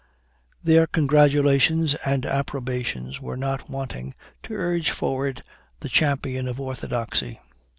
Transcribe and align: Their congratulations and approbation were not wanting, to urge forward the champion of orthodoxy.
Their 0.63 0.87
congratulations 0.87 1.93
and 2.03 2.25
approbation 2.25 3.13
were 3.21 3.37
not 3.37 3.69
wanting, 3.69 4.15
to 4.41 4.55
urge 4.55 4.89
forward 4.89 5.43
the 5.81 5.89
champion 5.89 6.47
of 6.47 6.59
orthodoxy. 6.59 7.39